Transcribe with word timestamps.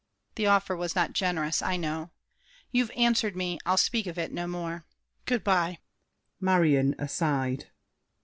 The 0.33 0.47
offer 0.47 0.75
was 0.75 0.95
not 0.95 1.13
generous, 1.13 1.61
I 1.61 1.77
know. 1.77 2.09
You've 2.71 2.89
answered 2.97 3.35
me. 3.35 3.59
I'll 3.67 3.77
speak 3.77 4.07
of 4.07 4.17
it 4.17 4.31
no 4.33 4.47
more! 4.47 4.87
Good 5.27 5.43
by! 5.43 5.77
MARION. 6.39 6.95
(aside). 6.97 7.67